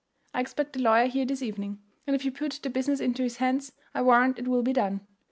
[0.33, 3.37] I expect the lawyer here this evening, and if you put the business into his
[3.37, 5.01] hands I warrant it will be done.